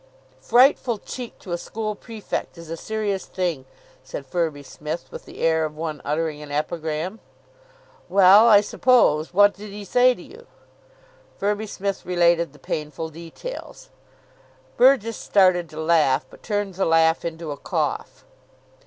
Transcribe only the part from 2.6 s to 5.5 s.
a serious thing," said Firby Smith, with the